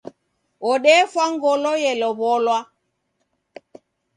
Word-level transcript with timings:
Odefwa 0.71 1.23
ngolo 1.33 1.71
yelowolwa. 1.83 2.57